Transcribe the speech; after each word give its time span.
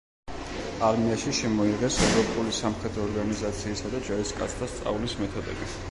არმიაში 0.87 1.33
შემოიღეს 1.41 1.99
ევროპული 2.07 2.55
სამხედრო 2.61 3.07
ორგანიზაციისა 3.11 3.93
და 3.95 4.05
ჯარისკაცთა 4.09 4.73
სწავლის 4.75 5.19
მეთოდები. 5.23 5.75